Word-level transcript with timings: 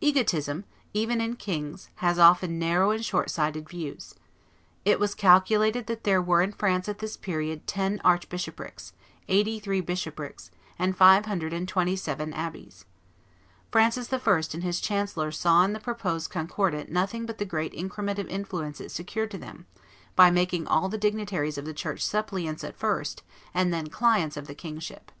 Egotism, 0.00 0.64
even 0.94 1.20
in 1.20 1.36
kings, 1.36 1.90
has 1.96 2.18
often 2.18 2.58
narrow 2.58 2.90
and 2.90 3.04
short 3.04 3.28
sighted 3.28 3.68
views. 3.68 4.14
It 4.86 4.98
was 4.98 5.14
calculated 5.14 5.86
that 5.88 6.04
there 6.04 6.22
were 6.22 6.40
in 6.40 6.52
France 6.52 6.88
at 6.88 7.00
this 7.00 7.18
period 7.18 7.66
ten 7.66 8.00
archbishoprics, 8.02 8.94
eighty 9.28 9.60
three 9.60 9.82
bishoprics, 9.82 10.50
and 10.78 10.96
five 10.96 11.26
hundred 11.26 11.52
and 11.52 11.68
twenty 11.68 11.96
seven 11.96 12.32
abbeys. 12.32 12.86
Francis 13.70 14.10
I. 14.10 14.16
and 14.54 14.62
his 14.62 14.80
chancellor 14.80 15.30
saw 15.30 15.62
in 15.66 15.74
the 15.74 15.80
proposed 15.80 16.30
Concordat 16.30 16.88
nothing 16.90 17.26
but 17.26 17.36
the 17.36 17.44
great 17.44 17.74
increment 17.74 18.18
of 18.18 18.26
influence 18.28 18.80
it 18.80 18.90
secured 18.90 19.30
to 19.32 19.36
them, 19.36 19.66
by 20.16 20.30
making 20.30 20.66
all 20.66 20.88
the 20.88 20.96
dignitaries 20.96 21.58
of 21.58 21.66
the 21.66 21.74
church 21.74 22.00
suppliants 22.00 22.64
at 22.64 22.74
first 22.74 23.22
and 23.52 23.70
then 23.70 23.88
clients 23.88 24.38
of 24.38 24.46
the 24.46 24.54
kingship. 24.54 25.12